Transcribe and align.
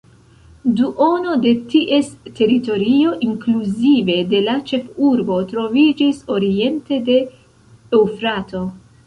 Duono 0.77 1.33
de 1.41 1.51
ties 1.73 2.09
teritorio, 2.39 3.11
inkluzive 3.27 4.17
de 4.33 4.41
la 4.47 4.57
ĉefurbo, 4.73 5.37
troviĝis 5.53 6.25
oriente 6.39 7.01
de 7.13 7.21
Eŭfrato. 8.01 8.67